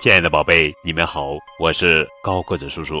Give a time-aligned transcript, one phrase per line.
[0.00, 3.00] 亲爱的宝贝，你们好，我是高个子叔叔。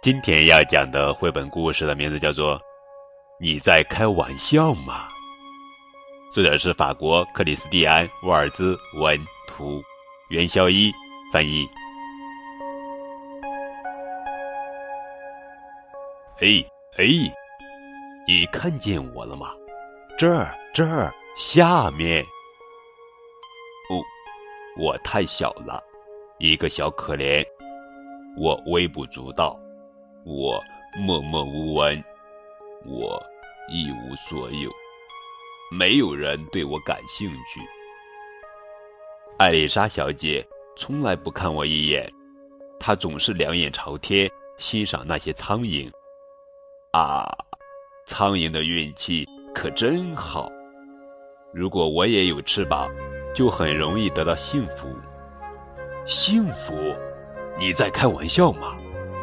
[0.00, 2.56] 今天要讲的绘本故事的名字叫做
[3.40, 5.08] 《你在开玩笑吗》，
[6.34, 9.18] 作者是法国克里斯蒂安·沃尔兹文
[9.48, 9.82] 图，
[10.28, 10.92] 袁肖一
[11.32, 11.66] 翻译。
[16.40, 16.46] 哎
[16.98, 17.06] 哎，
[18.28, 19.50] 你看见我了吗？
[20.16, 22.24] 这儿这儿下面。
[24.78, 25.82] 我太小了。
[26.38, 27.44] 一个小可怜，
[28.36, 29.58] 我微不足道，
[30.24, 30.60] 我
[30.98, 32.02] 默默无闻，
[32.84, 33.22] 我
[33.68, 34.70] 一无所有，
[35.70, 37.60] 没有人对我感兴趣。
[39.38, 40.44] 艾丽莎小姐
[40.76, 42.12] 从来不看我一眼，
[42.80, 45.88] 她总是两眼朝天欣赏那些苍蝇。
[46.90, 47.32] 啊，
[48.06, 50.50] 苍蝇的运气可真好！
[51.52, 52.90] 如果我也有翅膀，
[53.34, 54.88] 就很容易得到幸福。
[56.06, 56.94] 幸福？
[57.58, 58.74] 你在开玩笑吗？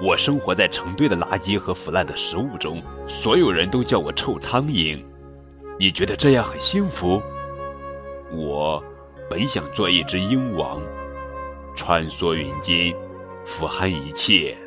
[0.04, 5.04] 我生活在成堆的垃圾和腐烂的食物中，所有人都叫我臭苍蝇。
[5.80, 7.22] 你觉得这样很幸福？
[8.32, 8.84] 我
[9.30, 10.82] 本想做一只鹰王，
[11.76, 12.96] 穿梭云间，
[13.46, 14.58] 俯瞰一切，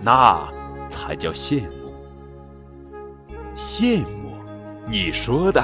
[0.00, 0.48] 那
[0.88, 1.94] 才叫羡慕。
[3.56, 4.34] 羡慕？
[4.86, 5.62] 你说的？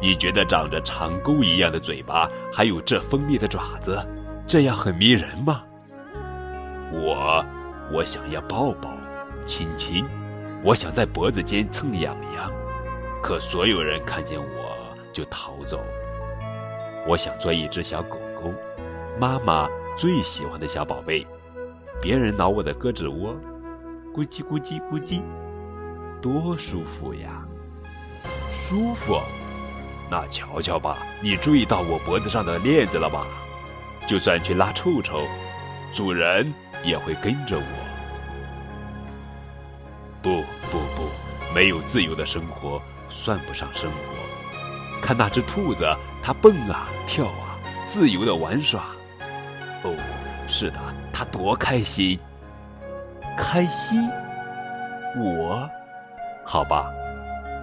[0.00, 4.04] 你觉得长着长钩一样的嘴巴，还有这锋利的爪子？
[4.46, 5.62] 这样很迷人吗？
[6.92, 7.42] 我，
[7.92, 8.92] 我想要抱抱、
[9.46, 10.04] 亲亲，
[10.62, 12.52] 我想在脖子间蹭痒痒，
[13.22, 14.76] 可所有人看见我
[15.12, 15.80] 就逃走。
[17.06, 18.52] 我想做一只小狗狗，
[19.18, 21.26] 妈妈最喜欢的小宝贝。
[22.02, 23.34] 别人挠我的胳肢窝，
[24.14, 25.22] 咕叽咕叽咕叽，
[26.20, 27.46] 多舒服呀！
[28.52, 29.18] 舒服？
[30.10, 33.26] 那瞧瞧吧，你注意到我脖子上的链子了吧？
[34.06, 35.22] 就算去拉臭臭，
[35.94, 36.52] 主人
[36.84, 37.64] 也会跟着我。
[40.20, 43.96] 不不不，没有自由的生活算不上生活。
[45.00, 45.84] 看那只兔子，
[46.22, 47.56] 它蹦啊跳啊，
[47.86, 48.84] 自由的玩耍。
[49.82, 49.94] 哦，
[50.48, 50.78] 是的，
[51.12, 52.18] 它多开心！
[53.36, 54.08] 开心？
[55.16, 55.68] 我？
[56.44, 56.92] 好吧，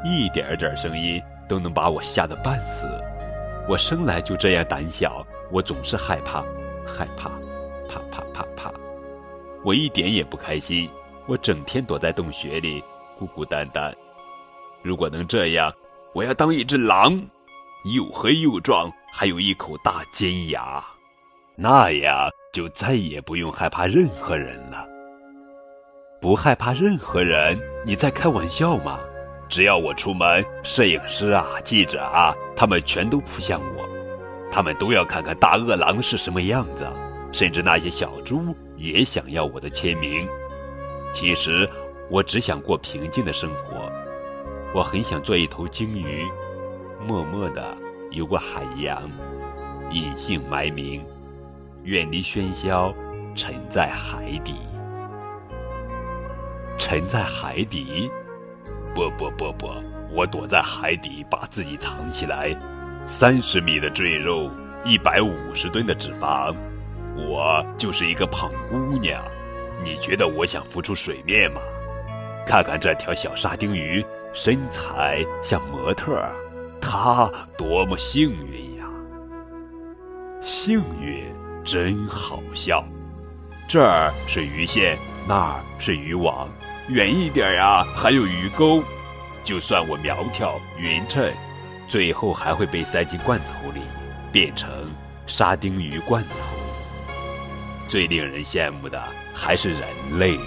[0.03, 2.87] 一点点声音都能把我吓得半死。
[3.67, 6.41] 我生来就这样胆小，我总是害怕，
[6.87, 7.29] 害怕，
[7.89, 8.71] 怕怕怕怕。
[9.65, 10.89] 我一点也不开心，
[11.27, 12.81] 我整天躲在洞穴里，
[13.19, 13.93] 孤孤单单。
[14.81, 15.69] 如果能这样，
[16.13, 17.21] 我要当一只狼，
[17.93, 20.81] 又黑又壮，还有一口大尖牙，
[21.57, 24.87] 那样就再也不用害怕任何人了。
[26.21, 27.59] 不害怕任何人？
[27.85, 29.01] 你在开玩笑吗？
[29.51, 33.85] 只要我出门，摄影师啊、记者啊，他们全都扑向我，
[34.49, 36.87] 他们都要看看大恶狼是什么样子，
[37.33, 40.25] 甚至那些小猪也想要我的签名。
[41.11, 41.69] 其实，
[42.09, 43.91] 我只想过平静的生活，
[44.73, 46.25] 我很想做一头鲸鱼，
[47.05, 47.77] 默默地
[48.11, 49.03] 游过海洋，
[49.91, 51.03] 隐姓埋名，
[51.83, 52.93] 远离喧嚣，
[53.35, 54.55] 沉在海底，
[56.77, 58.09] 沉在海底。
[58.93, 59.69] 不不不不，
[60.11, 62.55] 我躲在海底，把自己藏起来。
[63.07, 64.49] 三十米的赘肉，
[64.85, 66.55] 一百五十吨的脂肪，
[67.15, 69.23] 我就是一个胖姑娘。
[69.83, 71.61] 你觉得我想浮出水面吗？
[72.45, 76.21] 看看这条小沙丁鱼，身材像模特，
[76.81, 78.85] 它多么幸运呀！
[80.41, 81.23] 幸运
[81.63, 82.83] 真好笑。
[83.67, 84.97] 这儿是鱼线，
[85.27, 86.49] 那儿是渔网。
[86.91, 88.83] 远一点呀，还有鱼钩。
[89.45, 91.31] 就算我苗条匀称，
[91.87, 93.79] 最后还会被塞进罐头里，
[94.31, 94.69] 变成
[95.25, 96.35] 沙丁鱼罐头。
[97.87, 99.01] 最令人羡慕的
[99.33, 99.81] 还是人
[100.19, 100.37] 类，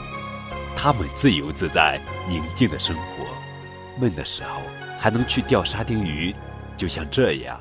[0.76, 3.24] 他们自由自在、宁静的生活，
[3.98, 4.60] 闷的时候
[5.00, 6.34] 还能去钓沙丁鱼，
[6.76, 7.58] 就像这样，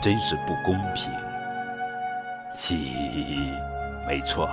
[0.00, 1.12] 真是不公平。
[2.56, 2.76] 嘻，
[4.08, 4.50] 没错，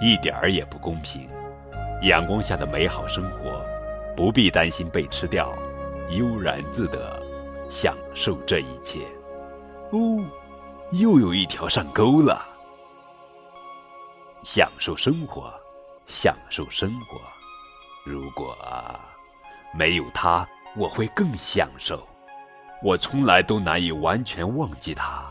[0.00, 1.28] 一点儿也不公平。
[2.02, 3.64] 阳光下的美好生活，
[4.16, 5.52] 不必担心被吃掉，
[6.10, 7.20] 悠然自得，
[7.68, 9.00] 享受这一切。
[9.90, 10.24] 哦，
[10.92, 12.40] 又有一条上钩了。
[14.44, 15.52] 享受生活，
[16.06, 17.18] 享受生活。
[18.04, 18.56] 如果
[19.74, 20.46] 没有它，
[20.76, 22.06] 我会更享受。
[22.80, 25.24] 我从来都难以完全忘记它。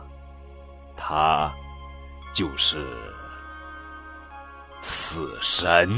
[0.97, 1.49] 它
[2.33, 2.85] 就是
[4.81, 5.89] 死神。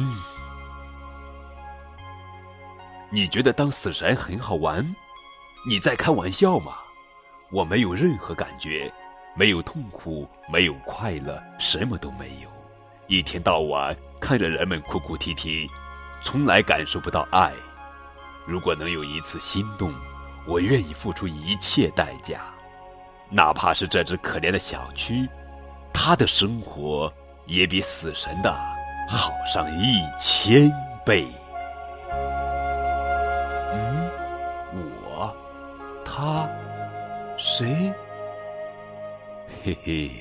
[3.12, 4.84] 你觉得当死神很好玩？
[5.68, 6.74] 你在开玩笑吗？
[7.52, 8.92] 我没有任何感觉，
[9.36, 12.50] 没有痛苦，没有快乐，什么都没有。
[13.08, 15.68] 一天到晚看着人们哭哭啼啼，
[16.22, 17.52] 从来感受不到爱。
[18.46, 19.92] 如果能有一次心动，
[20.46, 22.42] 我愿意付出一切代价，
[23.30, 25.28] 哪怕是这只可怜的小蛆，
[25.92, 27.12] 它的生活
[27.48, 28.54] 也比死神的
[29.10, 30.72] 好上一千
[31.04, 31.28] 倍。
[36.20, 36.50] 他，
[37.38, 37.94] 谁？
[39.64, 40.12] 嘿嘿，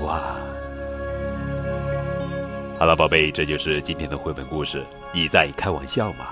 [0.00, 0.34] 哇！
[2.76, 4.84] 好了，宝贝，这就是今天的绘本故事。
[5.12, 6.30] 你在开玩笑吗？